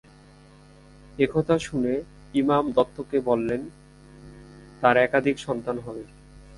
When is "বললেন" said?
3.19-3.61